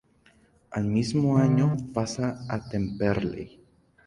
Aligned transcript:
Al 0.71 0.85
Mismo 0.85 1.37
año 1.37 1.77
pasa 1.93 2.43
a 2.49 2.67
Temperley. 2.67 3.61